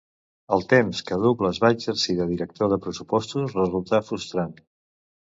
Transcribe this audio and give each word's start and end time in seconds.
El 0.55 0.63
temps 0.69 1.01
que 1.09 1.17
Douglas 1.25 1.59
va 1.63 1.69
exercir 1.75 2.15
de 2.19 2.25
director 2.31 2.71
de 2.71 2.79
pressupost 2.85 3.35
resultà 3.59 4.01
frustrant. 4.09 4.57